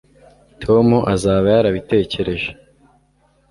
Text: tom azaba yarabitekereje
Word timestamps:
tom 0.63 0.87
azaba 1.13 1.47
yarabitekereje 1.55 2.49